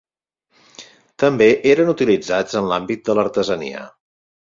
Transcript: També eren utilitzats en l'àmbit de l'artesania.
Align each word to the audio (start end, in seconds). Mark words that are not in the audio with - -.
També 1.23 1.47
eren 1.73 1.91
utilitzats 1.93 2.57
en 2.61 2.71
l'àmbit 2.71 3.05
de 3.11 3.17
l'artesania. 3.21 3.85